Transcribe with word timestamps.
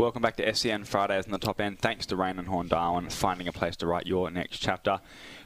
Welcome 0.00 0.22
back 0.22 0.36
to 0.36 0.54
SEN 0.54 0.84
Fridays 0.84 1.26
in 1.26 1.30
the 1.30 1.36
top 1.36 1.60
end. 1.60 1.78
Thanks 1.78 2.06
to 2.06 2.16
Raine 2.16 2.38
and 2.38 2.48
Horne 2.48 2.68
Darwin 2.68 3.10
finding 3.10 3.48
a 3.48 3.52
place 3.52 3.76
to 3.76 3.86
write 3.86 4.06
your 4.06 4.30
next 4.30 4.56
chapter. 4.56 4.98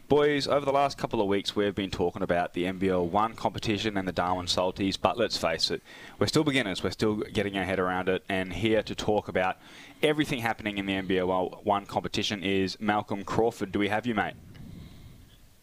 Boys, 0.09 0.47
over 0.47 0.65
the 0.65 0.71
last 0.71 0.97
couple 0.97 1.21
of 1.21 1.27
weeks, 1.27 1.57
we've 1.57 1.75
been 1.75 1.91
talking 1.91 2.23
about 2.23 2.53
the 2.53 2.63
NBL 2.63 3.05
1 3.05 3.35
competition 3.35 3.97
and 3.97 4.07
the 4.07 4.13
Darwin 4.13 4.47
Salties, 4.47 4.97
but 4.97 5.19
let's 5.19 5.37
face 5.37 5.73
it, 5.73 5.83
we're 6.21 6.29
still 6.29 6.45
beginners. 6.45 6.85
We're 6.85 6.93
still 6.93 7.17
getting 7.17 7.59
our 7.59 7.65
head 7.65 7.81
around 7.81 8.09
it. 8.09 8.23
And 8.29 8.53
here 8.53 8.85
to 8.85 8.95
talk 8.95 9.27
about 9.27 9.57
everything 10.05 10.39
happening 10.39 10.79
in 10.79 10.87
the 10.87 10.93
NBL 11.03 11.65
1 11.65 11.87
competition 11.87 12.45
is 12.45 12.79
Malcolm 12.79 13.25
Crawford. 13.25 13.73
Do 13.73 13.81
we 13.81 13.89
have 13.89 14.07
you, 14.07 14.15
mate? 14.15 14.35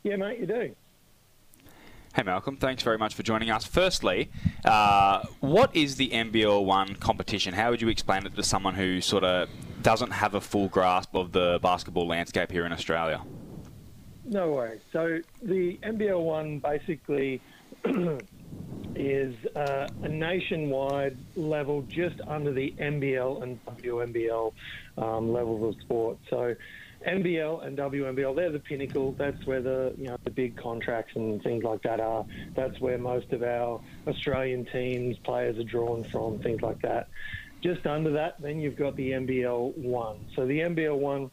Yeah, 0.04 0.18
mate, 0.18 0.38
you 0.38 0.46
do. 0.46 0.76
Hey, 2.14 2.24
Malcolm. 2.24 2.58
Thanks 2.58 2.84
very 2.84 2.98
much 2.98 3.16
for 3.16 3.24
joining 3.24 3.50
us. 3.50 3.64
Firstly, 3.64 4.30
uh, 4.66 5.24
what 5.40 5.74
is 5.74 5.96
the 5.96 6.10
NBL 6.10 6.66
One 6.66 6.96
competition? 6.96 7.54
How 7.54 7.70
would 7.70 7.82
you 7.82 7.88
explain 7.88 8.26
it 8.26 8.36
to 8.36 8.44
someone 8.44 8.76
who 8.76 9.00
sort 9.00 9.24
of 9.24 9.48
doesn't 9.82 10.12
have 10.12 10.36
a 10.36 10.42
full 10.42 10.68
grasp 10.68 11.16
of 11.16 11.32
the 11.32 11.58
basketball 11.64 12.06
landscape 12.06 12.52
here 12.52 12.66
in 12.66 12.74
Australia? 12.74 13.22
No 14.26 14.52
worries. 14.52 14.82
So 14.92 15.20
the 15.42 15.80
NBL 15.84 16.22
One 16.22 16.60
basically 16.60 17.40
is 18.96 19.34
uh, 19.56 19.88
a 20.04 20.10
nationwide 20.10 21.18
level 21.38 21.82
just 21.84 22.20
under 22.28 22.52
the 22.52 22.74
NBL 22.78 23.42
and 23.42 23.66
WNBL 23.68 24.52
um, 24.98 25.32
levels 25.32 25.76
of 25.76 25.82
sport. 25.82 26.18
So 26.30 26.56
NBL 27.08 27.66
and 27.66 27.78
WNBL, 27.78 28.36
they're 28.36 28.52
the 28.52 28.60
pinnacle. 28.60 29.16
That's 29.18 29.46
where 29.46 29.62
the 29.62 29.94
you 29.98 30.08
know 30.08 30.18
the 30.24 30.32
big 30.32 30.56
contracts 30.58 31.14
and 31.16 31.42
things 31.44 31.64
like 31.64 31.82
that 31.84 32.00
are. 32.00 32.26
That's 32.56 32.80
where 32.80 32.98
most 32.98 33.32
of 33.32 33.44
our 33.44 33.82
Australian 34.08 34.66
teams 34.66 35.18
players 35.20 35.58
are 35.58 35.64
drawn 35.64 36.04
from. 36.12 36.40
Things 36.40 36.62
like 36.62 36.82
that. 36.82 37.10
Just 37.64 37.86
under 37.86 38.12
that, 38.12 38.42
then 38.42 38.60
you've 38.60 38.76
got 38.78 38.96
the 38.96 39.12
NBL 39.12 39.78
one. 39.78 40.28
So 40.36 40.46
the 40.48 40.60
NBL 40.60 40.98
one 40.98 41.30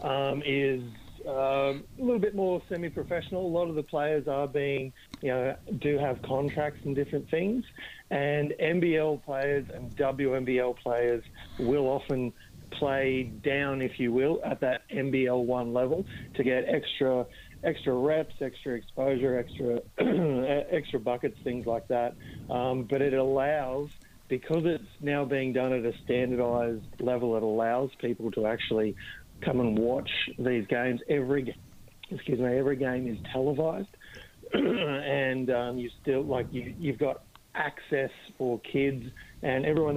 um, 0.00 0.42
is 0.46 0.82
um, 1.26 1.84
a 1.98 2.02
little 2.02 2.18
bit 2.18 2.34
more 2.34 2.62
semi-professional. 2.68 3.44
A 3.44 3.46
lot 3.46 3.68
of 3.68 3.74
the 3.74 3.82
players 3.82 4.26
are 4.26 4.48
being, 4.48 4.92
you 5.20 5.30
know, 5.30 5.54
do 5.78 5.98
have 5.98 6.22
contracts 6.22 6.80
and 6.84 6.96
different 6.96 7.28
things, 7.30 7.64
and 8.10 8.54
NBL 8.60 9.22
players 9.24 9.66
and 9.74 9.94
WNBL 9.96 10.78
players 10.78 11.22
will 11.58 11.86
often 11.86 12.32
play 12.72 13.24
down, 13.44 13.82
if 13.82 13.98
you 13.98 14.12
will, 14.12 14.40
at 14.44 14.60
that 14.60 14.82
NBL 14.90 15.44
one 15.44 15.72
level 15.72 16.04
to 16.36 16.44
get 16.44 16.64
extra 16.68 17.26
extra 17.62 17.92
reps, 17.92 18.34
extra 18.40 18.74
exposure, 18.74 19.38
extra 19.38 19.80
extra 20.70 20.98
buckets, 20.98 21.36
things 21.44 21.66
like 21.66 21.86
that. 21.88 22.14
Um, 22.48 22.86
but 22.88 23.02
it 23.02 23.14
allows 23.14 23.90
because 24.28 24.62
it's 24.64 24.84
now 25.00 25.24
being 25.24 25.52
done 25.52 25.72
at 25.72 25.84
a 25.84 25.92
standardized 26.04 26.84
level. 27.00 27.36
It 27.36 27.42
allows 27.42 27.90
people 28.00 28.30
to 28.32 28.46
actually 28.46 28.96
come 29.42 29.60
and 29.60 29.78
watch 29.78 30.10
these 30.38 30.66
games. 30.66 31.00
Every 31.08 31.54
excuse 32.10 32.38
me, 32.38 32.58
every 32.58 32.76
game 32.76 33.08
is 33.08 33.18
televised, 33.32 33.88
and 34.52 35.50
um, 35.50 35.78
you 35.78 35.90
still 36.02 36.22
like 36.22 36.46
you, 36.50 36.74
you've 36.78 36.98
got 36.98 37.22
access 37.54 38.10
for 38.38 38.60
kids 38.60 39.04
and 39.42 39.66
everyone 39.66 39.96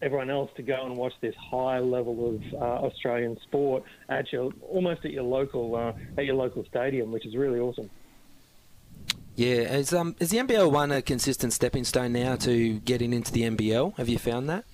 everyone 0.00 0.30
else 0.30 0.50
to 0.56 0.62
go 0.62 0.84
and 0.84 0.96
watch 0.96 1.12
this 1.20 1.34
high 1.36 1.78
level 1.78 2.34
of 2.34 2.54
uh, 2.54 2.86
Australian 2.86 3.38
sport 3.42 3.82
at 4.08 4.32
your 4.32 4.52
almost 4.62 5.04
at 5.04 5.12
your 5.12 5.24
local 5.24 5.74
uh, 5.74 5.92
at 6.16 6.24
your 6.24 6.36
local 6.36 6.64
stadium, 6.64 7.12
which 7.12 7.26
is 7.26 7.36
really 7.36 7.58
awesome. 7.58 7.90
Yeah, 9.34 9.76
is 9.76 9.92
um 9.92 10.16
is 10.18 10.30
the 10.30 10.38
NBL 10.38 10.70
one 10.70 10.90
a 10.90 11.02
consistent 11.02 11.52
stepping 11.52 11.84
stone 11.84 12.12
now 12.12 12.36
to 12.36 12.80
getting 12.80 13.12
into 13.12 13.32
the 13.32 13.42
NBL? 13.42 13.96
Have 13.96 14.08
you 14.08 14.18
found 14.18 14.48
that? 14.48 14.64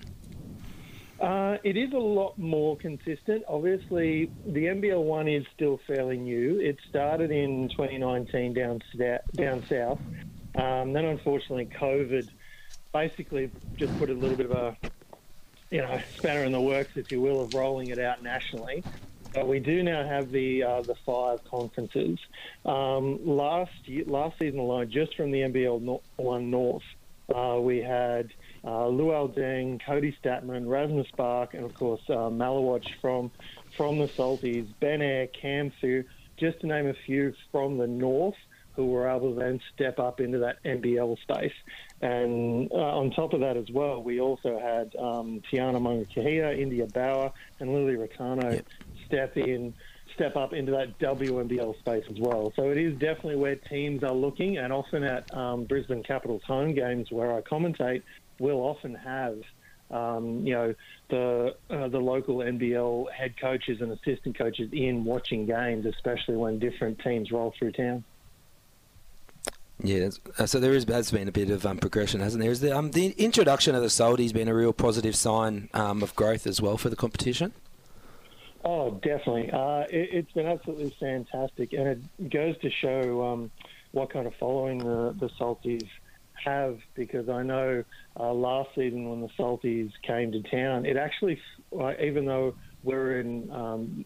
Uh, 1.19 1.57
it 1.63 1.77
is 1.77 1.93
a 1.93 1.97
lot 1.97 2.37
more 2.37 2.75
consistent. 2.77 3.43
Obviously, 3.47 4.29
the 4.45 4.65
NBL 4.65 5.01
one 5.01 5.27
is 5.27 5.45
still 5.55 5.79
fairly 5.87 6.17
new. 6.17 6.59
It 6.59 6.77
started 6.89 7.31
in 7.31 7.69
2019 7.69 8.53
down 8.53 8.81
down 9.35 9.63
south. 9.67 9.99
Um, 10.55 10.93
then, 10.93 11.05
unfortunately, 11.05 11.67
COVID 11.79 12.29
basically 12.93 13.51
just 13.75 13.97
put 13.97 14.09
a 14.09 14.13
little 14.13 14.37
bit 14.37 14.49
of 14.49 14.51
a 14.51 14.77
you 15.75 15.81
know, 15.81 15.99
spanner 16.15 16.45
in 16.45 16.53
the 16.53 16.61
works, 16.61 16.91
if 16.95 17.11
you 17.11 17.19
will, 17.19 17.41
of 17.41 17.53
rolling 17.53 17.89
it 17.89 17.99
out 17.99 18.23
nationally. 18.23 18.81
But 19.33 19.45
we 19.45 19.59
do 19.59 19.83
now 19.83 20.07
have 20.07 20.31
the 20.31 20.63
uh, 20.63 20.81
the 20.83 20.95
five 21.05 21.43
conferences. 21.43 22.17
Um, 22.63 23.19
last 23.27 23.73
year, 23.83 24.05
last 24.07 24.39
season 24.39 24.59
alone, 24.59 24.89
just 24.89 25.17
from 25.17 25.31
the 25.31 25.41
NBL 25.41 25.99
One 26.15 26.49
North, 26.49 26.85
uh, 27.27 27.59
we 27.59 27.79
had 27.79 28.31
uh, 28.63 28.87
Luol 28.87 29.35
Deng, 29.37 29.85
Cody 29.85 30.17
Statman, 30.23 30.69
Rasmus 30.69 31.09
Spark, 31.09 31.53
and 31.53 31.65
of 31.65 31.73
course 31.73 32.01
uh, 32.07 32.29
Malawatch 32.29 32.87
from 33.01 33.29
from 33.75 33.99
the 33.99 34.07
Salties, 34.07 34.69
Ben 34.79 35.01
Air, 35.01 35.27
Cam 35.27 35.73
Thu, 35.81 36.05
just 36.37 36.61
to 36.61 36.67
name 36.67 36.87
a 36.87 36.95
few 37.05 37.33
from 37.51 37.77
the 37.77 37.87
North 37.87 38.37
who 38.75 38.87
were 38.87 39.07
able 39.07 39.33
to 39.33 39.39
then 39.39 39.59
step 39.73 39.99
up 39.99 40.19
into 40.19 40.39
that 40.39 40.61
NBL 40.63 41.17
space. 41.21 41.53
And 42.01 42.69
uh, 42.71 42.75
on 42.75 43.11
top 43.11 43.33
of 43.33 43.39
that 43.39 43.57
as 43.57 43.69
well, 43.71 44.03
we 44.03 44.19
also 44.19 44.59
had 44.59 44.95
um, 44.97 45.41
Tiana 45.51 45.79
Mangakahia, 45.79 46.57
India 46.57 46.85
Bauer, 46.87 47.31
and 47.59 47.73
Lily 47.73 47.95
Ricano 47.95 48.53
yep. 48.53 48.67
step 49.07 49.37
in, 49.37 49.73
step 50.13 50.35
up 50.35 50.53
into 50.53 50.71
that 50.73 50.99
WNBL 50.99 51.79
space 51.79 52.03
as 52.09 52.19
well. 52.19 52.51
So 52.55 52.69
it 52.69 52.77
is 52.77 52.93
definitely 52.93 53.37
where 53.37 53.55
teams 53.55 54.03
are 54.03 54.13
looking, 54.13 54.57
and 54.57 54.73
often 54.73 55.03
at 55.03 55.33
um, 55.33 55.65
Brisbane 55.65 56.03
Capitals 56.03 56.43
home 56.45 56.73
games 56.73 57.11
where 57.11 57.33
I 57.33 57.41
commentate, 57.41 58.03
we'll 58.39 58.61
often 58.61 58.95
have. 58.95 59.39
Um, 59.91 60.47
you 60.47 60.55
know 60.55 60.73
the 61.09 61.55
uh, 61.69 61.87
the 61.89 61.99
local 61.99 62.37
NBL 62.37 63.11
head 63.11 63.39
coaches 63.39 63.81
and 63.81 63.91
assistant 63.91 64.35
coaches 64.35 64.69
in 64.73 65.03
watching 65.03 65.45
games, 65.45 65.85
especially 65.85 66.37
when 66.37 66.57
different 66.57 66.99
teams 66.99 67.31
roll 67.31 67.53
through 67.59 67.73
town. 67.73 68.03
Yeah, 69.87 70.09
uh, 70.39 70.47
so 70.47 70.59
there 70.59 70.73
is, 70.73 70.85
has 70.85 71.11
been 71.11 71.27
a 71.27 71.31
bit 71.31 71.51
of 71.51 71.65
um, 71.65 71.77
progression, 71.77 72.19
hasn't 72.19 72.41
there? 72.41 72.51
Is 72.51 72.61
the, 72.61 72.75
um, 72.75 72.91
the 72.91 73.11
introduction 73.17 73.75
of 73.75 73.81
the 73.81 73.87
Salties 73.87 74.33
been 74.33 74.47
a 74.47 74.53
real 74.53 74.73
positive 74.73 75.15
sign 75.15 75.69
um, 75.73 76.01
of 76.01 76.15
growth 76.15 76.47
as 76.47 76.59
well 76.59 76.77
for 76.77 76.89
the 76.89 76.95
competition? 76.95 77.53
Oh, 78.63 78.99
definitely. 79.03 79.51
Uh, 79.51 79.85
it, 79.89 80.25
has 80.25 80.33
been 80.33 80.47
absolutely 80.47 80.95
fantastic, 80.99 81.73
and 81.73 81.87
it 81.87 82.29
goes 82.31 82.57
to 82.59 82.71
show 82.71 83.23
um, 83.23 83.51
what 83.91 84.09
kind 84.11 84.25
of 84.25 84.33
following 84.39 84.79
the, 84.79 85.15
the 85.19 85.29
Salties 85.39 85.87
have. 86.33 86.79
Because 86.95 87.29
I 87.29 87.43
know 87.43 87.83
uh, 88.19 88.33
last 88.33 88.69
season 88.73 89.07
when 89.07 89.21
the 89.21 89.29
Salties 89.37 89.91
came 90.01 90.31
to 90.31 90.41
town, 90.41 90.87
it 90.87 90.97
actually, 90.97 91.39
uh, 91.79 91.93
even 92.01 92.25
though 92.25 92.55
we're 92.83 93.19
in, 93.19 93.51
um, 93.51 94.03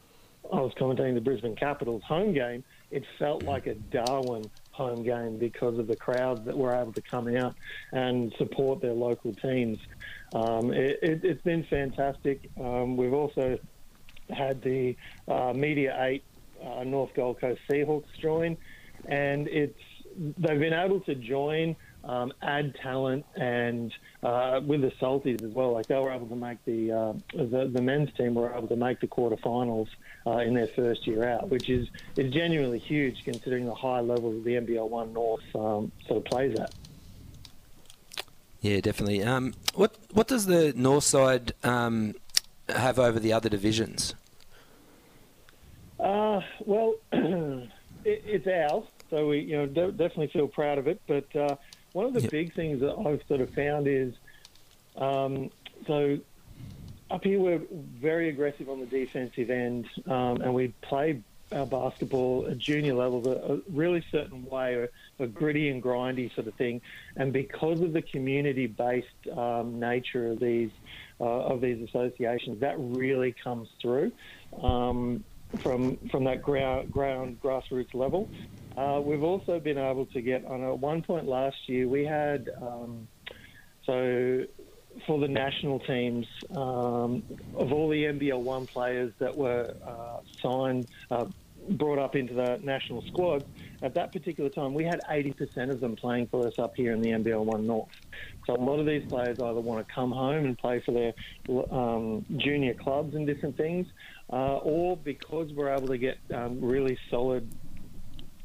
I 0.52 0.60
was 0.60 0.74
commentating 0.78 1.14
the 1.14 1.22
Brisbane 1.22 1.56
Capitals 1.56 2.04
home 2.04 2.34
game, 2.34 2.66
it 2.92 3.04
felt 3.18 3.44
like 3.44 3.66
a 3.66 3.76
Darwin 3.76 4.50
home 4.80 5.04
game 5.04 5.38
because 5.38 5.78
of 5.78 5.88
the 5.88 5.96
crowds 5.96 6.46
that 6.46 6.58
were 6.58 6.74
able 6.74 6.94
to 6.94 7.02
come 7.02 7.28
out 7.36 7.54
and 7.92 8.34
support 8.38 8.80
their 8.82 8.94
local 8.94 9.34
teams. 9.36 9.78
Um, 10.34 10.72
it, 10.72 10.98
has 11.04 11.20
it, 11.24 11.44
been 11.44 11.66
fantastic. 11.66 12.50
Um, 12.58 12.96
we've 12.96 13.14
also 13.14 13.60
had 14.30 14.62
the 14.62 14.96
uh, 15.28 15.52
Media 15.54 15.98
8 16.00 16.24
uh, 16.64 16.84
North 16.86 17.14
Gold 17.14 17.42
Coast 17.42 17.60
Seahawks 17.70 18.06
join, 18.22 18.56
and 19.06 19.48
it's 19.50 19.80
they've 20.38 20.60
been 20.60 20.74
able 20.74 21.02
to 21.02 21.16
join 21.16 21.75
um, 22.04 22.34
add 22.42 22.75
talent, 22.81 23.25
and 23.36 23.94
uh, 24.24 24.62
with 24.66 24.81
the 24.81 24.92
Salties 25.01 25.44
as 25.44 25.51
well. 25.51 25.72
Like 25.74 25.88
they 25.88 25.96
were 25.96 26.12
able 26.12 26.28
to 26.28 26.36
make 26.36 26.63
the, 26.66 26.92
uh, 26.92 27.13
the 27.34 27.69
the 27.72 27.81
men's 27.81 28.13
team 28.13 28.36
were 28.36 28.54
able 28.54 28.68
to 28.68 28.75
make 28.75 29.00
the 29.00 29.07
quarterfinals 29.07 29.88
uh, 30.25 30.38
in 30.38 30.54
their 30.54 30.68
first 30.68 31.06
year 31.07 31.28
out, 31.28 31.50
which 31.50 31.69
is 31.69 31.88
is 32.18 32.34
genuinely 32.34 32.80
huge 32.80 33.24
considering 33.24 33.66
the 33.66 33.75
high 33.75 34.01
level 34.01 34.31
that 34.31 34.44
the 34.44 34.56
NBL 34.56 34.90
One 34.90 35.13
North 35.13 35.44
um, 35.56 35.92
sort 36.07 36.18
of 36.18 36.25
plays 36.25 36.57
at. 36.60 36.74
Yeah, 38.62 38.81
definitely. 38.81 39.24
Um, 39.24 39.54
what 39.74 39.96
what 40.12 40.28
does 40.28 40.46
the 40.46 40.74
north 40.75 41.04
side 41.04 41.54
um, 41.63 42.16
have 42.68 43.00
over 43.00 43.19
the 43.19 43.34
other 43.34 43.50
divisions? 43.50 44.16
Uh, 46.00 46.42
well, 46.66 46.96
it, 47.12 47.69
it's 48.04 48.48
ours, 48.48 48.86
so 49.10 49.28
we 49.28 49.40
you 49.40 49.57
know 49.57 49.92
definitely 49.92 50.28
feel 50.28 50.48
proud 50.48 50.78
of 50.78 50.88
it. 50.88 51.01
But 51.07 51.36
uh, 51.36 51.56
one 51.94 52.06
of 52.06 52.13
the 52.13 52.21
yep. 52.21 52.31
big 52.31 52.53
things 52.53 52.81
that 52.81 52.95
I've 52.95 53.21
sort 53.27 53.41
of 53.41 53.50
found 53.51 53.88
is, 53.88 54.13
um, 54.97 55.50
so 55.88 56.19
up 57.12 57.24
here 57.24 57.39
we're 57.39 57.62
very 57.71 58.30
aggressive 58.30 58.69
on 58.69 58.80
the 58.80 58.86
defensive 58.86 59.50
end, 59.50 59.88
um, 60.07 60.41
and 60.41 60.53
we 60.53 60.69
play 60.81 61.21
our 61.51 61.65
basketball 61.65 62.47
at 62.47 62.57
junior 62.57 62.94
level 62.94 63.27
a, 63.27 63.56
a 63.56 63.59
really 63.71 64.03
certain 64.12 64.45
way, 64.45 64.75
a, 64.75 65.24
a, 65.24 65.27
gritty 65.27 65.69
and 65.69 65.81
grindy 65.81 66.33
sort 66.36 66.47
of 66.47 66.53
thing. 66.56 66.81
And 67.15 67.33
because 67.33 67.81
of 67.81 67.94
the 67.94 68.01
community-based 68.01 69.27
um, 69.36 69.80
nature 69.80 70.31
of 70.31 70.39
these 70.39 70.69
uh, 71.21 71.25
of 71.25 71.59
these 71.59 71.81
associations, 71.88 72.59
that 72.62 72.75
really 72.77 73.33
comes 73.44 73.68
through 73.81 74.12
um, 74.62 75.24
from 75.57 75.97
from 76.12 76.24
that 76.25 76.41
ground, 76.41 76.91
ground 76.91 77.39
grassroots 77.41 77.94
level. 77.94 78.30
Uh, 78.77 79.01
we've 79.04 79.24
also 79.24 79.60
been 79.60 79.77
able 79.77 80.06
to 80.07 80.21
get 80.21 80.45
on 80.45 80.63
a 80.63 80.74
one 80.74 81.01
point 81.01 81.27
last 81.27 81.57
year. 81.68 81.88
We 81.88 82.06
had 82.06 82.50
um, 82.62 83.07
so 83.86 84.45
for 85.06 85.19
the 85.19 85.27
national 85.27 85.80
teams 85.80 86.27
um, 86.56 87.24
of 87.56 87.71
all 87.71 87.89
the 87.89 88.04
NBL 88.04 88.39
one 88.39 88.66
players 88.68 89.13
that 89.19 89.36
were 89.36 89.74
uh, 89.86 90.19
signed, 90.42 90.88
uh, 91.12 91.25
brought 91.71 92.00
up 92.00 92.16
into 92.16 92.33
the 92.33 92.60
national 92.63 93.01
squad. 93.04 93.45
At 93.81 93.94
that 93.95 94.12
particular 94.12 94.50
time, 94.50 94.74
we 94.74 94.83
had 94.83 95.01
80% 95.10 95.69
of 95.69 95.80
them 95.80 95.95
playing 95.95 96.27
for 96.27 96.48
us 96.48 96.57
up 96.57 96.75
here 96.75 96.94
in 96.94 97.01
the 97.01 97.10
NBL 97.10 97.44
One 97.44 97.68
North. 97.68 97.89
So 98.45 98.56
a 98.56 98.57
lot 98.57 98.80
of 98.80 98.86
these 98.86 99.07
players 99.07 99.39
either 99.39 99.60
want 99.60 99.88
to 99.88 99.94
come 99.94 100.12
home 100.12 100.45
and 100.45 100.57
play 100.57 100.80
for 100.80 100.92
their 100.92 101.13
um, 101.72 102.25
junior 102.38 102.74
clubs 102.74 103.15
and 103.15 103.27
different 103.27 103.57
things, 103.57 103.88
uh, 104.31 104.57
or 104.57 104.98
because 104.98 105.54
we're 105.54 105.74
able 105.74 105.88
to 105.88 105.98
get 105.98 106.18
um, 106.33 106.60
really 106.60 106.98
solid 107.10 107.50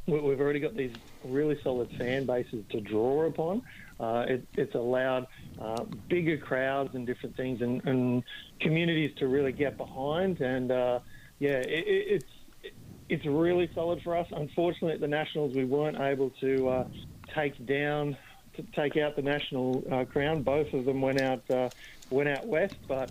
we've 0.07 0.41
already 0.41 0.61
got 0.61 0.77
these 0.77 0.93
really 1.25 1.61
solid 1.63 1.91
fan 1.97 2.27
bases 2.27 2.65
to 2.71 2.81
draw 2.81 3.25
upon. 3.25 3.63
Uh, 3.99 4.27
it, 4.29 4.47
it's 4.57 4.75
allowed 4.75 5.27
uh, 5.61 5.85
bigger 6.09 6.37
crowds 6.37 6.95
and 6.95 7.07
different 7.07 7.37
things 7.37 7.63
and, 7.63 7.85
and, 7.85 8.23
communities 8.61 9.13
to 9.17 9.27
really 9.29 9.53
get 9.53 9.77
behind. 9.77 10.41
And 10.41 10.71
uh, 10.71 11.01
yeah, 11.39 11.59
it, 11.59 11.85
it's 11.87 12.73
it's 13.09 13.27
really 13.27 13.69
solid 13.75 14.03
for 14.03 14.17
us. 14.17 14.27
Unfortunately, 14.33 14.93
at 14.93 15.01
the 15.01 15.09
Nationals, 15.09 15.55
we 15.55 15.65
weren't 15.65 16.01
able 16.01 16.31
to 16.41 16.69
uh, 16.69 16.87
take 17.35 17.65
down 17.67 18.17
to 18.57 18.63
take 18.75 18.97
out 18.97 19.17
the 19.17 19.23
national 19.23 19.85
uh, 19.91 20.05
crown. 20.05 20.43
Both 20.43 20.73
of 20.73 20.85
them 20.85 21.01
went 21.01 21.21
out 21.21 21.49
uh, 21.51 21.71
went 22.11 22.29
out 22.29 22.47
west, 22.47 22.77
but. 22.89 23.11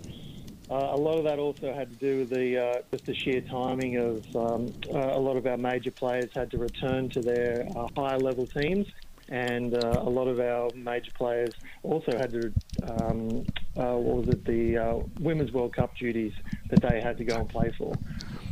Uh, 0.69 0.75
a 0.91 0.97
lot 0.97 1.17
of 1.17 1.25
that 1.25 1.39
also 1.39 1.73
had 1.73 1.91
to 1.91 1.97
do 1.97 2.19
with 2.19 2.29
the 2.29 2.57
uh, 2.57 2.81
just 2.91 3.05
the 3.05 3.13
sheer 3.13 3.41
timing 3.41 3.97
of 3.97 4.35
um, 4.35 4.73
uh, 4.93 4.97
a 4.97 5.19
lot 5.19 5.35
of 5.35 5.45
our 5.45 5.57
major 5.57 5.91
players 5.91 6.29
had 6.33 6.49
to 6.51 6.57
return 6.57 7.09
to 7.09 7.21
their 7.21 7.67
higher 7.97 8.17
level 8.17 8.47
teams, 8.47 8.87
and 9.27 9.75
uh, 9.75 10.01
a 10.01 10.09
lot 10.09 10.27
of 10.27 10.39
our 10.39 10.69
major 10.73 11.11
players 11.15 11.51
also 11.83 12.17
had 12.17 12.31
to, 12.31 12.53
um, 12.87 13.45
uh, 13.75 13.95
what 13.97 14.25
was 14.25 14.27
it, 14.29 14.45
the 14.45 14.77
uh, 14.77 14.99
Women's 15.19 15.51
World 15.51 15.75
Cup 15.75 15.95
duties 15.97 16.33
that 16.69 16.81
they 16.81 17.01
had 17.01 17.17
to 17.17 17.25
go 17.25 17.35
and 17.35 17.49
play 17.49 17.73
for. 17.77 17.93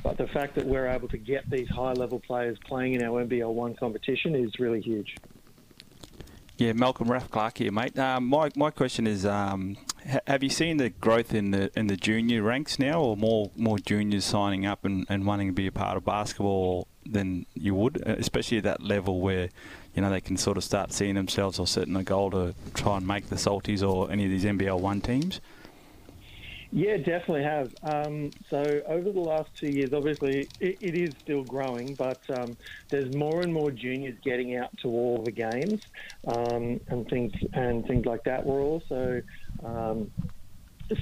But 0.04 0.18
the 0.18 0.28
fact 0.28 0.56
that 0.56 0.66
we're 0.66 0.88
able 0.88 1.08
to 1.10 1.18
get 1.18 1.50
these 1.50 1.70
high 1.70 1.94
level 1.94 2.20
players 2.20 2.58
playing 2.66 2.96
in 2.96 3.04
our 3.04 3.24
NBL 3.24 3.54
one 3.54 3.76
competition 3.76 4.36
is 4.36 4.60
really 4.60 4.82
huge. 4.82 5.16
Yeah, 6.58 6.74
Malcolm 6.74 7.10
Raff 7.10 7.30
Clark 7.32 7.58
here, 7.58 7.72
mate. 7.72 7.96
My 7.96 8.50
my 8.56 8.70
question 8.70 9.08
is, 9.08 9.26
um, 9.26 9.78
have 10.28 10.44
you 10.44 10.50
seen 10.50 10.78
the 10.78 10.90
growth 10.90 11.34
in 11.34 11.52
the 11.52 11.72
in 11.78 11.88
the 11.88 11.96
junior 11.96 12.42
ranks 12.42 12.80
now, 12.80 13.02
or 13.02 13.18
more 13.18 13.52
more 13.56 13.78
juniors 13.78 14.26
signing 14.26 14.66
up 14.66 14.86
and, 14.86 15.06
and 15.10 15.26
wanting 15.26 15.48
to 15.48 15.54
be 15.54 15.68
a 15.68 15.72
part 15.72 15.98
of 15.98 16.06
basketball 16.06 16.88
than 17.06 17.46
you 17.54 17.76
would, 17.76 18.02
uh, 18.08 18.16
especially 18.18 18.58
at 18.58 18.64
that 18.64 18.82
level 18.82 19.22
where 19.22 19.50
you 19.96 20.02
know 20.02 20.10
they 20.10 20.22
can 20.22 20.38
sort 20.38 20.58
of 20.58 20.64
start 20.64 20.94
seeing 20.94 21.16
themselves 21.16 21.60
or 21.60 21.68
setting 21.68 21.96
a 21.96 22.04
goal 22.04 22.32
to 22.32 22.54
try 22.74 22.98
and 22.98 23.08
make 23.08 23.30
the 23.30 23.36
Salties 23.36 23.88
or 23.88 24.12
any 24.12 24.26
of 24.26 24.32
these 24.32 24.46
NBL 24.46 24.80
one 24.80 25.02
teams? 25.02 25.40
Yeah, 26.74 26.96
definitely 26.98 27.44
have. 27.44 27.76
Um, 27.84 28.32
so 28.50 28.82
over 28.88 29.12
the 29.12 29.20
last 29.20 29.50
two 29.60 29.68
years, 29.68 29.92
obviously 29.92 30.48
it, 30.62 30.78
it 30.80 30.96
is 30.96 31.14
still 31.22 31.44
growing, 31.44 31.96
but 31.96 32.22
um, 32.30 32.56
there's 32.90 33.14
more 33.14 33.42
and 33.42 33.54
more 33.54 33.72
juniors 33.72 34.18
getting 34.24 34.56
out 34.56 34.70
to 34.80 34.88
all 34.88 35.22
the 35.22 35.32
games 35.32 35.82
um, 36.28 36.80
and 36.88 37.10
things 37.10 37.34
and 37.54 37.86
things 37.86 38.06
like 38.06 38.24
that. 38.24 38.46
We're 38.46 38.62
also 38.62 39.22
um, 39.64 40.12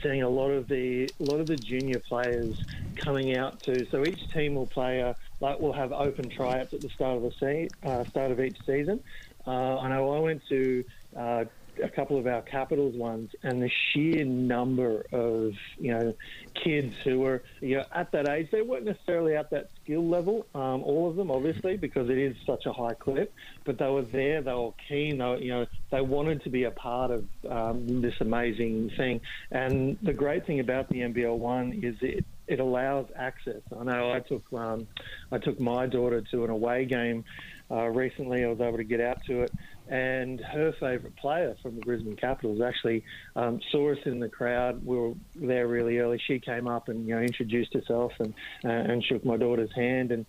seeing 0.03 0.23
a 0.23 0.29
lot 0.29 0.49
of 0.49 0.67
the 0.67 1.09
a 1.19 1.23
lot 1.23 1.39
of 1.39 1.47
the 1.47 1.57
junior 1.57 2.01
players 2.07 2.55
coming 3.03 3.35
out 3.35 3.61
to. 3.65 3.85
So 3.91 4.05
each 4.05 4.19
team 4.33 4.55
will 4.55 4.67
play 4.67 4.99
a 4.99 5.15
like 5.39 5.59
we'll 5.59 5.73
have 5.73 5.91
open 5.91 6.29
tryouts 6.29 6.73
at 6.73 6.81
the 6.81 6.89
start 6.89 7.17
of 7.17 7.23
the 7.23 7.31
se- 7.39 7.71
uh, 7.87 8.03
start 8.09 8.31
of 8.31 8.39
each 8.39 8.57
season. 8.65 8.99
Uh, 9.47 9.77
I 9.77 9.89
know 9.89 10.15
I 10.15 10.19
went 10.19 10.41
to 10.49 10.83
uh, 11.17 11.43
a 11.83 11.89
couple 11.89 12.17
of 12.17 12.27
our 12.27 12.41
capitals 12.41 12.95
ones, 12.95 13.31
and 13.43 13.61
the 13.61 13.69
sheer 13.69 14.25
number 14.25 15.05
of 15.11 15.53
you 15.77 15.91
know 15.91 16.13
kids 16.53 16.93
who 17.03 17.19
were 17.19 17.43
you 17.61 17.77
know 17.77 17.85
at 17.93 18.11
that 18.11 18.29
age, 18.29 18.49
they 18.51 18.61
weren't 18.61 18.85
necessarily 18.85 19.35
at 19.35 19.49
that 19.51 19.69
skill 19.83 20.07
level. 20.07 20.45
Um, 20.55 20.83
all 20.83 21.09
of 21.09 21.15
them, 21.15 21.31
obviously, 21.31 21.77
because 21.77 22.09
it 22.09 22.17
is 22.17 22.35
such 22.45 22.65
a 22.65 22.73
high 22.73 22.93
clip. 22.93 23.33
But 23.65 23.77
they 23.77 23.89
were 23.89 24.03
there. 24.03 24.41
They 24.41 24.53
were 24.53 24.73
keen. 24.87 25.17
They 25.17 25.25
were, 25.25 25.37
you 25.37 25.51
know 25.51 25.65
they 25.91 26.01
wanted 26.01 26.43
to 26.43 26.49
be 26.49 26.63
a 26.63 26.71
part 26.71 27.11
of 27.11 27.25
um, 27.49 28.01
this 28.01 28.15
amazing 28.19 28.91
thing. 28.97 29.21
And 29.51 29.97
the 30.01 30.13
great 30.13 30.45
thing 30.45 30.59
about 30.59 30.89
the 30.89 30.97
NBL 30.99 31.37
one 31.37 31.79
is 31.83 31.95
it 32.01 32.25
it 32.47 32.59
allows 32.59 33.05
access. 33.15 33.61
I 33.79 33.83
know 33.83 34.11
I 34.11 34.19
took 34.19 34.43
um, 34.53 34.87
I 35.31 35.37
took 35.37 35.59
my 35.59 35.85
daughter 35.85 36.21
to 36.31 36.43
an 36.43 36.49
away 36.49 36.85
game 36.85 37.23
uh, 37.71 37.87
recently. 37.87 38.43
I 38.43 38.47
was 38.47 38.59
able 38.61 38.77
to 38.77 38.83
get 38.83 39.01
out 39.01 39.23
to 39.25 39.43
it, 39.43 39.51
and 39.87 40.39
her 40.39 40.73
favourite 40.79 41.15
player 41.15 41.55
from 41.61 41.75
the 41.75 41.81
Brisbane 41.81 42.15
Capitals 42.15 42.61
actually 42.61 43.03
um, 43.35 43.59
saw 43.71 43.91
us 43.91 43.99
in 44.05 44.19
the 44.19 44.29
crowd. 44.29 44.85
We 44.85 44.97
were 44.97 45.13
there 45.35 45.67
really 45.67 45.99
early. 45.99 46.21
She 46.25 46.39
came 46.39 46.67
up 46.67 46.89
and 46.89 47.07
you 47.07 47.15
know 47.15 47.21
introduced 47.21 47.73
herself 47.73 48.13
and 48.19 48.33
uh, 48.63 48.69
and 48.69 49.03
shook 49.03 49.25
my 49.25 49.37
daughter's 49.37 49.73
hand 49.75 50.11
and. 50.11 50.25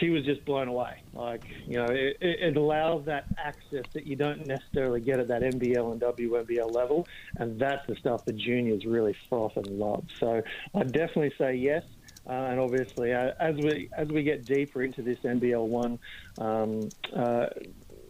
She 0.00 0.08
was 0.08 0.24
just 0.24 0.46
blown 0.46 0.68
away. 0.68 1.02
Like 1.12 1.44
you 1.66 1.76
know, 1.76 1.84
it, 1.84 2.16
it 2.20 2.56
allows 2.56 3.04
that 3.04 3.26
access 3.36 3.84
that 3.92 4.06
you 4.06 4.16
don't 4.16 4.46
necessarily 4.46 5.02
get 5.02 5.20
at 5.20 5.28
that 5.28 5.42
NBL 5.42 5.92
and 5.92 6.00
WNBL 6.00 6.74
level, 6.74 7.06
and 7.36 7.60
that's 7.60 7.86
the 7.86 7.94
stuff 7.96 8.24
the 8.24 8.32
juniors 8.32 8.86
really 8.86 9.14
froth 9.28 9.58
and 9.58 9.66
love. 9.78 10.04
So 10.18 10.42
I 10.74 10.84
definitely 10.84 11.34
say 11.36 11.56
yes. 11.56 11.82
Uh, 12.26 12.32
and 12.32 12.60
obviously, 12.60 13.12
uh, 13.12 13.32
as 13.38 13.56
we 13.56 13.90
as 13.96 14.08
we 14.08 14.22
get 14.22 14.44
deeper 14.44 14.82
into 14.82 15.02
this 15.02 15.18
NBL 15.18 15.66
one 15.66 15.98
um, 16.38 16.88
uh, 17.14 17.46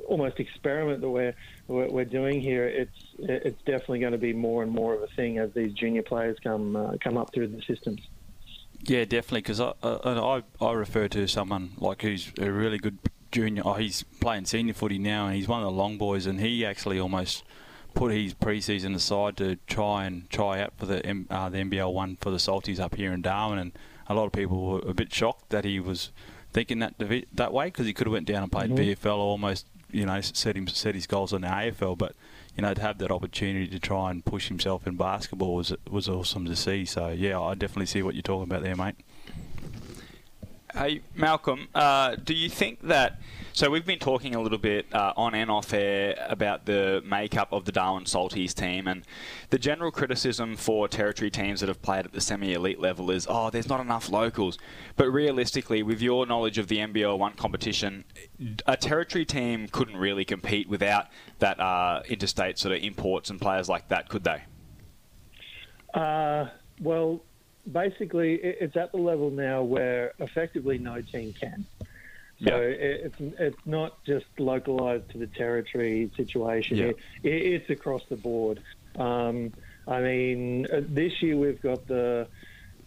almost 0.07 0.39
experiment 0.39 1.01
that 1.01 1.09
we're, 1.09 1.35
we're 1.67 2.05
doing 2.05 2.41
here, 2.41 2.67
it's 2.67 2.97
it's 3.19 3.61
definitely 3.63 4.01
going 4.01 4.13
to 4.13 4.19
be 4.19 4.33
more 4.33 4.63
and 4.63 4.71
more 4.71 4.95
of 4.95 5.03
a 5.03 5.09
thing 5.09 5.39
as 5.39 5.53
these 5.53 5.73
junior 5.73 6.03
players 6.03 6.39
come 6.43 6.77
uh, 6.77 6.93
come 7.03 7.17
up 7.17 7.33
through 7.35 7.49
the 7.49 7.63
systems. 7.63 8.01
Yeah, 8.83 9.05
definitely. 9.05 9.41
Because 9.41 9.61
I, 9.61 9.73
I 9.83 10.43
I 10.61 10.73
refer 10.73 11.09
to 11.09 11.27
someone 11.27 11.73
like 11.79 12.03
who's 12.03 12.33
a 12.39 12.51
really 12.51 12.79
good 12.79 12.99
junior. 13.33 13.63
Oh, 13.65 13.75
he's 13.75 14.05
playing 14.21 14.45
senior 14.45 14.75
footy 14.75 14.99
now, 14.99 15.27
and 15.27 15.35
he's 15.35 15.49
one 15.49 15.61
of 15.61 15.67
the 15.67 15.73
long 15.73 15.99
boys, 15.99 16.27
and 16.27 16.41
he 16.41 16.65
actually 16.65 17.01
almost 17.01 17.43
put 17.95 18.13
his 18.13 18.35
preseason 18.35 18.95
aside 18.95 19.37
to 19.39 19.57
try 19.67 20.05
and 20.05 20.29
try 20.31 20.61
out 20.61 20.75
for 20.77 20.87
the 20.87 20.99
uh, 21.31 21.49
the 21.49 21.59
NBL 21.59 21.93
one 21.93 22.17
for 22.17 22.31
the 22.31 22.37
Salties 22.37 22.79
up 22.79 22.95
here 22.95 23.13
in 23.13 23.23
Darwin, 23.23 23.59
and 23.59 23.73
a 24.09 24.15
lot 24.15 24.27
of 24.27 24.33
people 24.33 24.65
were 24.65 24.81
a 24.89 24.95
bit 24.95 25.13
shocked 25.13 25.51
that 25.51 25.65
he 25.65 25.81
was 25.81 26.11
thinking 26.53 26.79
that 26.79 26.95
that 27.33 27.53
way 27.53 27.67
because 27.67 27.87
he 27.87 27.93
could 27.93 28.07
have 28.07 28.13
went 28.13 28.27
down 28.27 28.43
and 28.43 28.53
played 28.53 28.71
mm-hmm. 28.71 29.07
VFL 29.07 29.17
almost 29.17 29.67
you 29.91 30.07
know 30.07 30.21
set 30.21 30.57
him 30.57 30.67
set 30.69 30.95
his 30.95 31.07
goals 31.07 31.33
on 31.33 31.43
the 31.43 31.49
AFL, 31.49 31.97
but 31.97 32.15
you 32.57 32.63
know 32.63 32.75
to 32.75 32.81
have 32.81 32.99
that 32.99 33.11
opportunity 33.11 33.67
to 33.69 33.79
try 33.79 34.11
and 34.11 34.25
push 34.25 34.49
himself 34.49 34.87
in 34.87 34.97
basketball 34.97 35.55
was 35.55 35.73
was 35.89 36.09
awesome 36.09 36.45
to 36.47 36.57
see. 36.57 36.85
So 36.85 37.09
yeah, 37.09 37.41
I 37.41 37.55
definitely 37.55 37.87
see 37.87 38.03
what 38.03 38.15
you're 38.15 38.23
talking 38.23 38.51
about 38.51 38.63
there, 38.63 38.77
mate. 38.77 38.97
Hey 40.77 41.03
Malcolm, 41.15 41.69
uh, 41.73 42.17
do 42.17 42.35
you 42.35 42.49
think 42.49 42.83
that? 42.89 43.21
So 43.53 43.71
we've 43.71 43.87
been 43.87 44.01
talking 44.01 44.35
a 44.35 44.41
little 44.41 44.59
bit 44.59 44.93
uh, 44.93 45.13
on 45.17 45.33
and 45.33 45.49
off 45.49 45.73
air 45.73 46.17
about 46.29 46.67
the 46.67 47.01
makeup 47.07 47.53
of 47.53 47.65
the 47.65 47.71
Darwin 47.71 48.07
Salties 48.07 48.53
team, 48.53 48.89
and 48.89 49.05
the 49.51 49.59
general 49.59 49.93
criticism 49.93 50.57
for 50.57 50.89
territory 50.89 51.31
teams 51.31 51.61
that 51.61 51.69
have 51.69 51.81
played 51.81 52.07
at 52.07 52.13
the 52.13 52.21
semi-elite 52.21 52.81
level 52.81 53.13
is, 53.13 53.25
oh, 53.31 53.51
there's 53.51 53.69
not 53.69 53.79
enough 53.79 54.11
locals. 54.11 54.59
But 54.97 55.13
realistically, 55.13 55.85
with 55.85 56.03
your 56.03 56.27
knowledge 56.27 56.59
of 56.59 56.67
the 56.67 56.79
NBL 56.79 57.21
one 57.21 57.35
competition, 57.35 58.03
a 58.67 58.77
territory 58.77 59.25
team 59.25 59.69
couldn't 59.69 59.97
really 59.97 60.25
compete 60.25 60.69
without 60.69 61.07
that 61.39 61.61
uh, 61.61 62.03
interstate 62.09 62.59
sort 62.59 62.77
of 62.77 62.83
imports 62.83 63.31
and 63.31 63.41
players 63.41 63.69
like 63.69 63.91
that, 63.91 64.09
could 64.09 64.25
they? 64.25 64.43
Uh, 65.95 66.47
well, 66.81 67.23
basically, 67.71 68.35
it's 68.35 68.77
at 68.77 68.93
the 68.93 68.99
level 68.99 69.31
now 69.31 69.63
where 69.63 70.13
effectively 70.19 70.79
no 70.79 71.01
team 71.01 71.33
can. 71.33 71.67
So 72.43 72.61
yeah. 72.61 72.67
it's 72.67 73.17
it's 73.21 73.67
not 73.67 74.03
just 74.05 74.27
localized 74.39 75.11
to 75.11 75.19
the 75.19 75.29
territory 75.29 76.11
situation. 76.17 76.77
Yeah. 76.77 76.87
It, 77.23 77.63
it's 77.63 77.71
across 77.71 78.03
the 78.09 78.17
board. 78.17 78.61
Um, 78.97 79.53
I 79.87 80.01
mean, 80.01 80.67
uh, 80.67 80.81
this 80.87 81.23
year 81.23 81.37
we've 81.37 81.61
got 81.61 81.87
the 81.87 82.27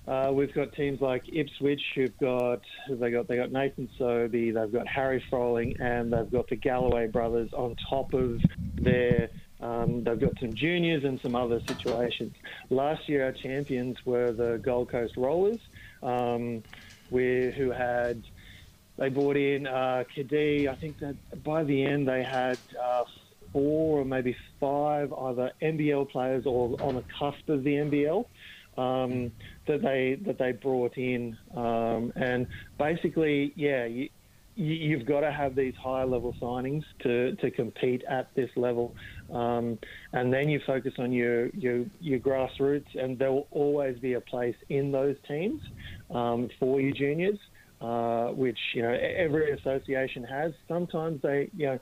uh, 0.07 0.31
we've 0.34 0.53
got 0.53 0.74
teams 0.74 1.01
like 1.01 1.24
Ipswich 1.31 1.81
who've 1.96 2.17
got 2.17 2.62
they 2.89 3.12
got 3.12 3.27
they 3.27 3.36
got 3.36 3.51
Nathan 3.51 3.89
Sobey, 3.98 4.51
they've 4.51 4.72
got 4.72 4.88
Harry 4.88 5.24
Froling, 5.29 5.77
and 5.79 6.12
they've 6.12 6.31
got 6.31 6.50
the 6.50 6.55
Galloway 6.55 7.07
brothers 7.07 7.51
on 7.53 7.75
top 7.89 8.13
of 8.13 8.41
their 8.75 9.29
Um, 9.59 10.03
they've 10.03 10.19
got 10.19 10.39
some 10.39 10.53
juniors 10.53 11.03
and 11.03 11.19
some 11.21 11.35
other 11.35 11.59
situations. 11.67 12.33
Last 12.69 13.09
year, 13.09 13.25
our 13.25 13.31
champions 13.31 13.97
were 14.05 14.31
the 14.31 14.59
Gold 14.61 14.89
Coast 14.89 15.17
Rollers, 15.17 15.59
um, 16.03 16.63
we, 17.09 17.51
who 17.51 17.71
had 17.71 18.21
they 18.97 19.09
brought 19.09 19.37
in 19.37 19.67
uh, 19.67 20.03
Kadee. 20.15 20.67
I 20.67 20.75
think 20.75 20.99
that 20.99 21.15
by 21.43 21.63
the 21.63 21.85
end 21.85 22.07
they 22.07 22.23
had 22.23 22.57
uh, 22.81 23.03
four 23.53 23.99
or 23.99 24.05
maybe 24.05 24.35
five 24.59 25.13
either 25.13 25.51
NBL 25.61 26.09
players 26.09 26.45
or 26.45 26.81
on 26.81 26.95
the 26.95 27.03
cusp 27.17 27.47
of 27.49 27.63
the 27.63 27.73
NBL 27.73 28.25
um, 28.77 29.31
that 29.65 29.81
they 29.81 30.19
that 30.25 30.37
they 30.37 30.51
brought 30.51 30.97
in, 30.97 31.37
um, 31.55 32.13
and 32.15 32.47
basically, 32.77 33.53
yeah, 33.55 33.85
you, 33.85 34.09
you've 34.55 35.05
got 35.05 35.21
to 35.21 35.31
have 35.31 35.55
these 35.55 35.75
high 35.75 36.03
level 36.03 36.35
signings 36.41 36.83
to, 36.99 37.35
to 37.35 37.51
compete 37.51 38.03
at 38.09 38.33
this 38.35 38.49
level. 38.55 38.95
Um, 39.34 39.77
and 40.13 40.34
then 40.34 40.50
you 40.50 40.62
focus 40.65 40.93
on 40.98 41.12
your, 41.12 41.48
your, 41.50 41.86
your 42.00 42.19
grassroots, 42.19 42.88
and 42.96 43.17
there 43.19 43.31
will 43.31 43.48
always 43.51 43.98
be 44.00 44.13
a 44.13 44.22
place 44.22 44.55
in 44.69 44.91
those 44.91 45.15
teams 45.27 45.62
um, 46.13 46.50
for 46.60 46.79
your 46.79 46.93
juniors, 46.93 47.39
uh, 47.81 48.27
which 48.27 48.57
you 48.74 48.81
know 48.81 48.91
every 48.91 49.51
association 49.51 50.24
has. 50.24 50.53
Sometimes 50.67 51.22
they, 51.22 51.50
you 51.55 51.67
know, 51.67 51.79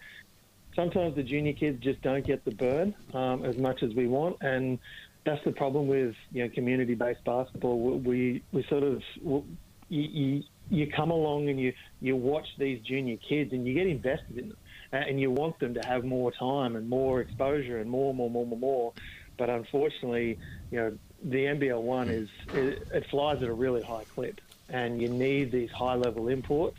sometimes 0.76 1.16
the 1.16 1.24
junior 1.24 1.54
kids 1.54 1.82
just 1.84 2.02
don't 2.02 2.26
get 2.26 2.44
the 2.46 2.52
burn 2.52 2.96
um, 3.14 3.46
as 3.46 3.58
much 3.58 3.84
as 3.84 3.94
we 3.94 4.08
want, 4.08 4.38
and 4.42 4.80
that's 5.26 5.44
the 5.46 5.52
problem 5.52 5.88
with 5.88 6.16
you 6.32 6.44
know 6.44 6.50
community-based 6.54 7.24
basketball. 7.26 8.00
We 8.00 8.44
we 8.52 8.66
sort 8.70 8.84
of 8.84 9.02
you, 9.24 9.44
you, 9.90 10.44
you 10.70 10.92
come 10.96 11.12
along 11.12 11.50
and 11.50 11.60
you 11.60 11.74
you 12.02 12.16
watch 12.16 12.48
these 12.58 12.82
junior 12.82 13.18
kids 13.30 13.54
and 13.54 13.68
you 13.68 13.74
get 13.74 13.88
invested 13.88 14.38
in 14.38 14.50
them 14.50 14.58
and 14.92 15.20
you 15.20 15.32
want 15.32 15.60
them 15.60 15.74
to 15.74 15.82
have 15.86 16.04
more 16.04 16.32
time 16.32 16.76
and 16.76 16.88
more 16.90 17.22
exposure 17.22 17.80
and 17.80 17.90
more 17.90 18.14
more 18.14 18.30
more 18.30 18.46
more 18.46 18.60
more. 18.60 18.94
But 19.38 19.50
unfortunately, 19.50 20.38
you 20.72 20.80
know 20.80 20.98
the 21.24 21.46
NBL 21.46 21.82
one 21.82 22.10
is 22.10 22.30
it, 22.54 22.88
it 22.94 23.06
flies 23.10 23.42
at 23.42 23.50
a 23.50 23.54
really 23.54 23.82
high 23.82 24.04
clip, 24.14 24.42
and 24.70 25.02
you 25.02 25.10
need 25.10 25.52
these 25.52 25.72
high-level 25.72 26.28
imports. 26.28 26.78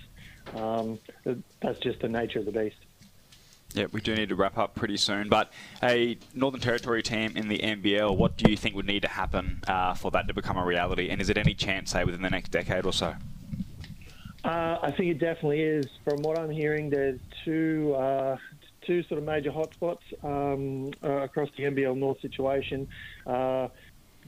Um, 0.55 0.99
that's 1.61 1.79
just 1.81 2.01
the 2.01 2.09
nature 2.09 2.39
of 2.39 2.45
the 2.45 2.53
beast. 2.53 2.77
Yeah, 3.75 3.87
we 3.93 4.01
do 4.01 4.15
need 4.15 4.29
to 4.31 4.37
wrap 4.37 4.57
up 4.57 4.75
pretty 4.75 4.97
soon. 4.97 5.29
But 5.29 5.53
a 5.83 6.17
Northern 6.33 6.61
Territory 6.61 7.03
team 7.03 7.37
in 7.37 7.49
the 7.49 7.59
NBL, 7.59 8.17
what 8.17 8.37
do 8.37 8.51
you 8.51 8.57
think 8.57 8.75
would 8.75 8.87
need 8.87 9.03
to 9.03 9.09
happen 9.09 9.61
uh, 9.67 9.95
for 9.95 10.11
that 10.13 10.29
to 10.29 10.35
become 10.35 10.57
a 10.57 10.65
reality? 10.65 11.11
And 11.11 11.21
is 11.21 11.29
it 11.29 11.37
any 11.37 11.53
chance, 11.53 11.91
say, 11.91 12.05
within 12.05 12.23
the 12.23 12.31
next 12.31 12.51
decade 12.51 12.87
or 12.87 12.93
so? 12.93 13.17
Uh, 14.47 14.79
I 14.81 14.93
think 14.93 15.11
it 15.11 15.19
definitely 15.19 15.61
is. 15.61 15.87
From 16.05 16.23
what 16.23 16.39
I'm 16.39 16.51
hearing, 16.51 16.89
there's 16.89 17.19
two 17.45 17.93
uh, 17.99 18.37
two 18.87 19.03
sort 19.05 19.19
of 19.19 19.25
major 19.25 19.51
hotspots 19.51 19.99
um, 20.23 20.93
uh, 21.03 21.25
across 21.25 21.49
the 21.57 21.65
NBL 21.65 21.97
North 21.97 22.21
situation. 22.21 22.87
Uh, 23.27 23.67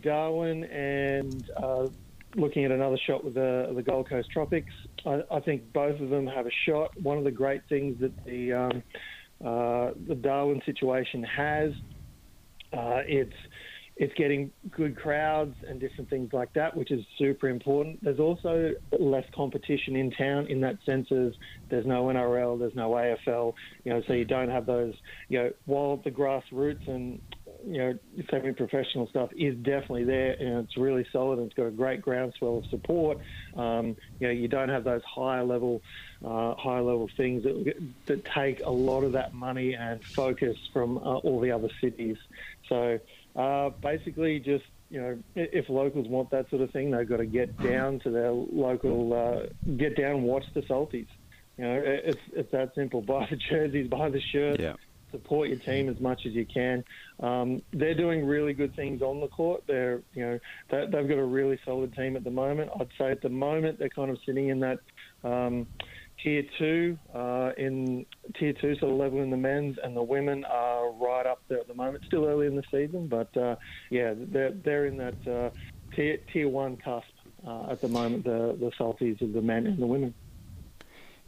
Darwin 0.03 0.65
and 0.65 1.49
uh, 1.57 1.87
looking 2.35 2.65
at 2.65 2.73
another 2.73 2.99
shot 3.07 3.25
with 3.25 3.35
the, 3.35 3.71
the 3.73 3.83
Gold 3.83 4.09
Coast 4.09 4.29
Tropics. 4.33 4.73
I, 5.07 5.23
I, 5.31 5.39
think 5.39 5.73
both 5.73 6.01
of 6.01 6.11
them 6.11 6.27
have 6.27 6.47
a 6.47 6.53
shot. 6.67 7.01
One 7.01 7.19
of 7.19 7.23
the 7.23 7.31
great 7.31 7.63
things 7.69 8.01
that 8.01 8.25
the 8.25 8.53
um, 8.53 8.83
uh, 9.45 9.93
the 10.09 10.17
Darwin 10.17 10.61
situation 10.67 11.23
has. 11.23 11.73
It's 12.73 13.37
it's 13.99 14.15
getting 14.15 14.53
good 14.71 14.97
crowds 14.97 15.57
and 15.69 15.81
different 15.81 16.09
things 16.09 16.33
like 16.33 16.53
that, 16.55 16.77
which 16.77 16.93
is 16.93 17.05
super 17.19 17.49
important. 17.49 17.99
There's 18.03 18.21
also 18.21 18.73
less 18.99 19.25
competition 19.35 19.97
in 19.97 20.13
town 20.13 20.47
in 20.47 20.61
that 20.61 20.79
sense 20.87 21.09
of 21.11 21.35
there's 21.69 21.85
no 21.85 22.05
NRL, 22.05 22.61
there's 22.61 22.77
no 22.77 22.91
AFL, 22.91 23.53
you 23.85 23.93
know, 23.93 24.01
so 24.07 24.13
you 24.13 24.25
don't 24.25 24.51
have 24.51 24.67
those, 24.67 24.95
you 25.29 25.39
know, 25.39 25.51
while 25.67 25.97
the 26.05 26.13
grassroots 26.13 26.87
and 26.87 27.21
you 27.67 27.79
know, 27.79 27.99
semi-professional 28.31 29.09
stuff 29.09 29.31
is 29.37 29.55
definitely 29.57 30.05
there, 30.05 30.37
and 30.39 30.65
it's 30.65 30.77
really 30.77 31.07
solid, 31.13 31.39
and 31.39 31.47
it's 31.47 31.55
got 31.55 31.67
a 31.67 31.71
great 31.71 32.01
groundswell 32.01 32.59
of 32.59 32.65
support. 32.71 33.19
Um, 33.57 33.97
you 34.21 34.29
know, 34.29 34.33
you 34.33 34.49
don't 34.49 34.69
have 34.69 34.85
those 34.85 35.03
higher 35.05 35.45
level, 35.45 35.83
uh, 36.25 36.55
higher 36.55 36.83
level 36.83 37.09
things 37.17 37.43
that 37.45 37.75
that 38.07 38.23
take 38.35 38.61
a 38.65 38.71
lot 38.71 39.03
of 39.03 39.13
that 39.13 39.35
money 39.35 39.75
and 39.75 40.01
focus 40.15 40.57
from 40.73 40.99
uh, 40.99 41.17
all 41.17 41.41
the 41.41 41.51
other 41.51 41.69
cities. 41.83 42.17
So 42.69 42.99
uh, 43.39 43.71
basically, 43.83 44.41
just 44.41 44.65
you 44.91 45.01
know, 45.01 45.19
if 45.35 45.69
locals 45.69 46.09
want 46.09 46.31
that 46.31 46.49
sort 46.51 46.63
of 46.63 46.71
thing, 46.71 46.91
they've 46.91 47.09
got 47.09 47.19
to 47.19 47.27
get 47.27 47.57
down 47.63 48.01
to 48.01 48.11
their 48.11 48.33
local, 48.33 49.13
uh, 49.13 49.73
get 49.77 49.97
down 49.97 50.17
and 50.17 50.25
watch 50.25 50.45
the 50.55 50.63
Salties. 50.63 51.07
You 51.57 51.65
know, 51.65 51.83
it's 51.85 52.21
it's 52.33 52.51
that 52.53 52.75
simple. 52.75 53.03
Buy 53.07 53.27
the 53.31 53.37
jerseys, 53.37 53.89
buy 53.89 54.11
the 54.11 54.21
shirts. 54.33 54.63
Yeah 54.63 54.75
support 55.11 55.49
your 55.49 55.59
team 55.59 55.89
as 55.89 55.99
much 56.01 56.27
as 56.27 56.33
you 56.33 56.47
can. 56.47 56.85
Um, 57.21 57.63
they're 57.73 57.95
doing 57.95 58.25
really 58.25 58.53
good 58.53 58.75
things 58.77 59.03
on 59.03 59.21
the 59.21 59.29
court. 59.29 59.63
They're, 59.67 60.03
you 60.15 60.23
know, 60.23 60.39
they, 60.71 60.81
have 60.81 61.09
got 61.09 61.19
a 61.19 61.25
really 61.25 61.59
solid 61.65 61.95
team 61.95 62.17
at 62.17 62.25
the 62.25 62.31
moment. 62.31 62.71
I'd 62.79 62.89
say 62.99 63.11
at 63.11 63.23
the 63.23 63.29
moment 63.29 63.79
they're 63.79 63.89
kind 63.89 64.11
of 64.11 64.19
sitting 64.27 64.49
in 64.49 64.61
that 64.61 64.79
um, 65.25 65.67
tier 66.23 66.43
two, 66.59 66.99
uh, 67.15 67.51
in 67.57 68.07
tier 68.39 68.53
two 68.53 68.77
sort 68.77 68.93
of 68.93 68.99
level 68.99 69.23
in 69.23 69.31
the 69.31 69.37
men's, 69.37 69.77
and 69.83 69.97
the 69.97 70.03
women 70.03 70.45
are 70.45 70.93
right 70.93 71.27
up 71.27 71.43
there 71.49 71.59
at 71.59 71.69
the 71.69 71.75
moment. 71.75 72.05
Still 72.07 72.27
early 72.27 72.47
in 72.47 72.57
the 72.57 72.63
season, 72.71 73.07
but 73.09 73.35
uh, 73.37 73.57
yeah, 73.91 74.15
they're 74.17 74.53
they're 74.65 74.87
in 74.87 74.97
that 74.97 75.27
uh, 75.27 75.51
tier 75.95 76.19
tier 76.33 76.49
one 76.49 76.77
cusp 76.77 77.07
uh, 77.47 77.71
at 77.71 77.81
the 77.81 77.89
moment. 77.89 78.25
The 78.25 78.57
the 78.59 78.71
Salties 78.79 79.21
of 79.23 79.33
the 79.33 79.43
men 79.43 79.67
and 79.67 79.79
the 79.79 79.87
women. 79.87 80.15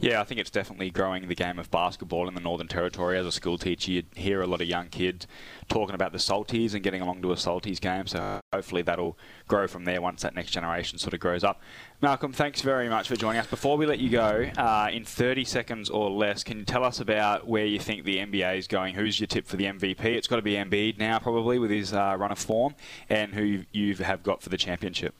Yeah, 0.01 0.19
I 0.19 0.23
think 0.23 0.39
it's 0.39 0.49
definitely 0.49 0.89
growing 0.89 1.27
the 1.27 1.35
game 1.35 1.59
of 1.59 1.69
basketball 1.69 2.27
in 2.27 2.33
the 2.33 2.41
Northern 2.41 2.67
Territory. 2.67 3.19
As 3.19 3.27
a 3.27 3.31
school 3.31 3.59
teacher, 3.59 3.91
you 3.91 4.03
hear 4.15 4.41
a 4.41 4.47
lot 4.47 4.59
of 4.59 4.67
young 4.67 4.87
kids 4.87 5.27
talking 5.69 5.93
about 5.93 6.11
the 6.11 6.17
Salties 6.17 6.73
and 6.73 6.81
getting 6.81 7.03
along 7.03 7.21
to 7.21 7.31
a 7.31 7.35
Salties 7.35 7.79
game. 7.79 8.07
So 8.07 8.39
hopefully 8.51 8.81
that'll 8.81 9.15
grow 9.47 9.67
from 9.67 9.85
there 9.85 10.01
once 10.01 10.23
that 10.23 10.33
next 10.33 10.49
generation 10.49 10.97
sort 10.97 11.13
of 11.13 11.19
grows 11.19 11.43
up. 11.43 11.61
Malcolm, 12.01 12.33
thanks 12.33 12.61
very 12.61 12.89
much 12.89 13.09
for 13.09 13.15
joining 13.15 13.41
us. 13.41 13.45
Before 13.45 13.77
we 13.77 13.85
let 13.85 13.99
you 13.99 14.09
go, 14.09 14.49
uh, 14.57 14.89
in 14.91 15.05
30 15.05 15.45
seconds 15.45 15.87
or 15.87 16.09
less, 16.09 16.43
can 16.43 16.57
you 16.57 16.65
tell 16.65 16.83
us 16.83 16.99
about 16.99 17.47
where 17.47 17.67
you 17.67 17.77
think 17.77 18.03
the 18.03 18.17
NBA 18.17 18.57
is 18.57 18.65
going? 18.65 18.95
Who's 18.95 19.19
your 19.19 19.27
tip 19.27 19.45
for 19.45 19.55
the 19.55 19.65
MVP? 19.65 20.03
It's 20.03 20.27
got 20.27 20.37
to 20.37 20.41
be 20.41 20.53
Embiid 20.53 20.97
now, 20.97 21.19
probably, 21.19 21.59
with 21.59 21.69
his 21.69 21.93
uh, 21.93 22.15
run 22.17 22.31
of 22.31 22.39
form, 22.39 22.73
and 23.07 23.35
who 23.35 23.65
you 23.71 23.93
have 23.97 24.23
got 24.23 24.41
for 24.41 24.49
the 24.49 24.57
championship. 24.57 25.13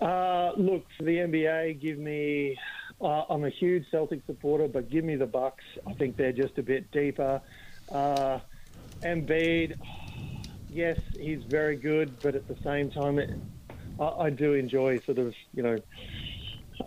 Uh, 0.00 0.52
look, 0.56 0.86
for 0.96 1.04
the 1.04 1.16
NBA, 1.16 1.82
give 1.82 1.98
me 1.98 2.56
uh, 3.00 3.24
I'm 3.28 3.44
a 3.44 3.50
huge 3.50 3.84
Celtic 3.90 4.20
supporter, 4.26 4.68
but 4.68 4.90
give 4.90 5.04
me 5.04 5.16
the 5.16 5.26
Bucks. 5.26 5.64
I 5.86 5.92
think 5.94 6.16
they're 6.16 6.32
just 6.32 6.58
a 6.58 6.62
bit 6.62 6.90
deeper. 6.90 7.40
Uh, 7.90 8.40
Embiid, 9.02 9.76
yes, 10.70 10.98
he's 11.18 11.42
very 11.44 11.76
good, 11.76 12.18
but 12.22 12.34
at 12.34 12.48
the 12.48 12.56
same 12.64 12.90
time, 12.90 13.18
it, 13.18 13.30
I, 14.00 14.08
I 14.08 14.30
do 14.30 14.54
enjoy 14.54 15.00
sort 15.00 15.18
of, 15.18 15.34
you 15.52 15.62
know, 15.62 15.78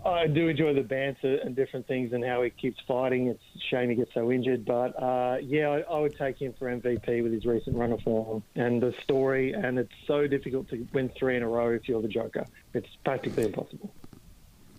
I 0.04 0.26
do 0.28 0.48
enjoy 0.48 0.74
the 0.74 0.82
banter 0.82 1.36
and 1.36 1.54
different 1.56 1.86
things 1.86 2.12
and 2.12 2.24
how 2.24 2.42
he 2.42 2.50
keeps 2.50 2.78
fighting. 2.86 3.26
It's 3.26 3.42
a 3.56 3.58
shame 3.70 3.90
he 3.90 3.96
gets 3.96 4.14
so 4.14 4.30
injured, 4.30 4.64
but 4.64 5.00
uh, 5.02 5.38
yeah, 5.42 5.68
I, 5.68 5.80
I, 5.80 6.00
would 6.00 6.16
take 6.16 6.38
him 6.38 6.54
for 6.58 6.68
MVP 6.68 7.22
with 7.22 7.32
his 7.32 7.44
recent 7.44 7.76
run 7.76 7.92
of 7.92 8.00
form 8.02 8.42
and 8.54 8.80
the 8.80 8.94
story. 9.02 9.52
And 9.52 9.78
it's 9.78 9.92
so 10.06 10.26
difficult 10.26 10.68
to 10.70 10.86
win 10.92 11.10
three 11.18 11.36
in 11.36 11.42
a 11.42 11.48
row 11.48 11.70
if 11.70 11.88
you're 11.88 12.02
the 12.02 12.08
Joker. 12.08 12.46
It's 12.72 12.88
practically 13.04 13.44
impossible. 13.44 13.92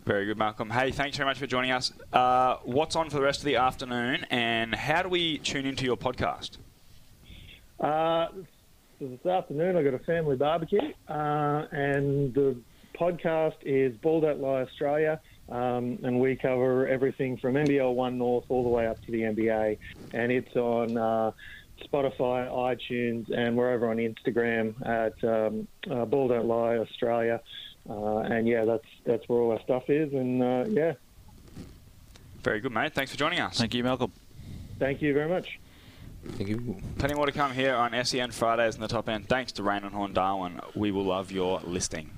Very 0.05 0.25
good, 0.25 0.37
Malcolm. 0.37 0.71
Hey, 0.71 0.91
thanks 0.91 1.15
very 1.17 1.29
much 1.29 1.37
for 1.37 1.45
joining 1.45 1.71
us. 1.71 1.93
Uh, 2.11 2.57
what's 2.63 2.95
on 2.95 3.09
for 3.09 3.17
the 3.17 3.21
rest 3.21 3.39
of 3.41 3.45
the 3.45 3.57
afternoon, 3.57 4.25
and 4.31 4.73
how 4.73 5.03
do 5.03 5.09
we 5.09 5.37
tune 5.37 5.67
into 5.67 5.85
your 5.85 5.95
podcast? 5.95 6.57
Uh, 7.79 8.29
this 8.99 9.23
afternoon, 9.25 9.77
I've 9.77 9.85
got 9.85 9.93
a 9.93 9.99
family 9.99 10.35
barbecue, 10.35 10.91
uh, 11.07 11.67
and 11.71 12.33
the 12.33 12.57
podcast 12.95 13.55
is 13.61 13.95
Ball 13.97 14.21
Don't 14.21 14.39
Lie 14.39 14.61
Australia, 14.61 15.21
um, 15.49 15.99
and 16.01 16.19
we 16.19 16.35
cover 16.35 16.87
everything 16.87 17.37
from 17.37 17.53
NBL 17.53 17.93
One 17.93 18.17
North 18.17 18.45
all 18.49 18.63
the 18.63 18.69
way 18.69 18.87
up 18.87 18.99
to 19.05 19.11
the 19.11 19.21
NBA, 19.21 19.77
and 20.13 20.31
it's 20.31 20.55
on. 20.55 20.97
Uh, 20.97 21.31
Spotify, 21.91 22.47
iTunes, 22.47 23.31
and 23.35 23.57
we're 23.57 23.71
over 23.73 23.89
on 23.89 23.97
Instagram 23.97 24.75
at 24.85 25.23
um, 25.23 25.67
uh, 25.89 26.05
Ball 26.05 26.27
Don't 26.27 26.45
Lie 26.45 26.77
Australia. 26.77 27.41
Uh, 27.89 28.17
and 28.19 28.47
yeah, 28.47 28.65
that's 28.65 28.85
that's 29.05 29.27
where 29.27 29.39
all 29.39 29.51
our 29.51 29.61
stuff 29.61 29.89
is. 29.89 30.13
And 30.13 30.41
uh, 30.41 30.65
yeah. 30.67 30.93
Very 32.43 32.59
good, 32.59 32.71
mate. 32.71 32.93
Thanks 32.93 33.11
for 33.11 33.17
joining 33.17 33.39
us. 33.39 33.57
Thank 33.57 33.73
you, 33.73 33.83
Malcolm. 33.83 34.11
Thank 34.79 35.01
you 35.01 35.13
very 35.13 35.29
much. 35.29 35.59
Thank 36.33 36.49
you. 36.49 36.77
Plenty 36.97 37.15
more 37.15 37.25
to 37.25 37.31
come 37.31 37.51
here 37.51 37.75
on 37.75 37.93
SEN 38.05 38.31
Fridays 38.31 38.75
in 38.75 38.81
the 38.81 38.87
top 38.87 39.09
end. 39.09 39.27
Thanks 39.27 39.51
to 39.53 39.63
Raine 39.63 39.83
and 39.83 39.93
Horne 39.93 40.13
Darwin. 40.13 40.59
We 40.75 40.91
will 40.91 41.05
love 41.05 41.31
your 41.31 41.59
listing. 41.63 42.11